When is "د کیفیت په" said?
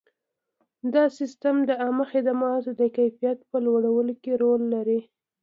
2.79-3.57